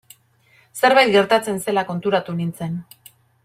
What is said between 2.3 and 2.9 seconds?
nintzen.